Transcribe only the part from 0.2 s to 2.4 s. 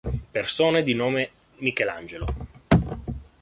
Persone di nome Michelangelo